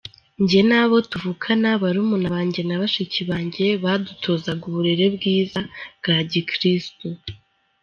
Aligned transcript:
Njye 0.43 0.61
nabo 0.69 0.95
tuvukana 1.11 1.69
barumuna 1.81 2.27
banjye 2.35 2.61
na 2.67 2.75
bashiki 2.81 3.21
banjye 3.31 3.65
badutozaga 3.83 4.63
uburere 4.69 5.05
bwiza 5.15 5.59
bwa 5.99 6.17
Gikristo. 6.31 7.07